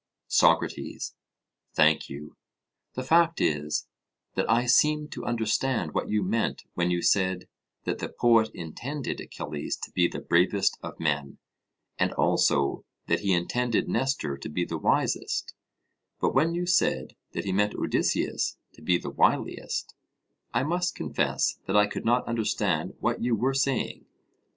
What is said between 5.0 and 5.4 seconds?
to